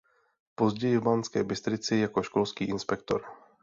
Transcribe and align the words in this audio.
Později 0.55 0.97
v 0.97 1.01
Banské 1.03 1.43
Bystrici 1.43 1.95
jako 1.97 2.23
školský 2.23 2.65
inspektor. 2.65 3.25